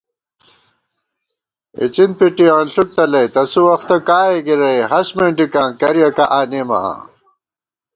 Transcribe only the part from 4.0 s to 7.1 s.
کائےگِرَئی، ہست مېنڈِکاں کریَکہ آنېمہ آں